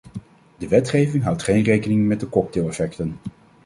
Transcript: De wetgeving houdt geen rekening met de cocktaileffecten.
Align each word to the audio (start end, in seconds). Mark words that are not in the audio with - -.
De 0.57 0.67
wetgeving 0.67 1.23
houdt 1.23 1.43
geen 1.43 1.63
rekening 1.63 2.07
met 2.07 2.19
de 2.19 2.29
cocktaileffecten. 2.29 3.17